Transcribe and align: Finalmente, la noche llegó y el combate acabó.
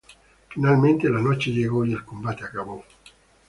Finalmente, 0.49 1.07
la 1.11 1.21
noche 1.21 1.51
llegó 1.51 1.85
y 1.85 1.93
el 1.93 2.03
combate 2.03 2.43
acabó. 2.43 2.83